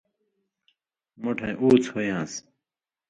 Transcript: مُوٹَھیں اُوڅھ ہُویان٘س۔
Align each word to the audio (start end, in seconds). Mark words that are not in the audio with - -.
مُوٹَھیں 1.21 1.55
اُوڅھ 1.61 1.87
ہُویان٘س۔ 1.93 2.33